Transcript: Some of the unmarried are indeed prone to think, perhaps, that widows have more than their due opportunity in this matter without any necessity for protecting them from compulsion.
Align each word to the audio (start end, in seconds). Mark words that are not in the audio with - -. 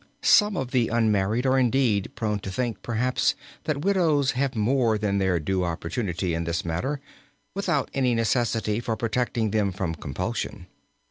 Some 0.23 0.57
of 0.57 0.71
the 0.71 0.87
unmarried 0.87 1.45
are 1.45 1.59
indeed 1.59 2.09
prone 2.15 2.39
to 2.39 2.49
think, 2.49 2.81
perhaps, 2.81 3.35
that 3.65 3.85
widows 3.85 4.31
have 4.31 4.55
more 4.55 4.97
than 4.97 5.19
their 5.19 5.39
due 5.39 5.63
opportunity 5.63 6.33
in 6.33 6.43
this 6.45 6.65
matter 6.65 6.99
without 7.53 7.91
any 7.93 8.15
necessity 8.15 8.79
for 8.79 8.97
protecting 8.97 9.51
them 9.51 9.71
from 9.71 9.93
compulsion. 9.93 10.65